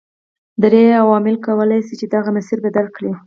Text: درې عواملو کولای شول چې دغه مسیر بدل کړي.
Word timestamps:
درې 0.63 0.83
عواملو 1.03 1.43
کولای 1.45 1.79
شول 1.87 1.97
چې 1.99 2.05
دغه 2.15 2.29
مسیر 2.37 2.57
بدل 2.65 2.85
کړي. 2.95 3.11